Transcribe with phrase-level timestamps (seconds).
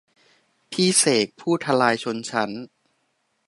[0.71, 2.51] พี่เสกผู้ทลายชนชั้น